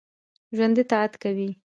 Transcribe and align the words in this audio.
ژوندي 0.55 0.83
طاعت 0.91 1.13
کوي 1.23 1.49